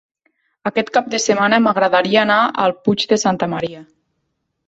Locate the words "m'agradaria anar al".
1.65-2.75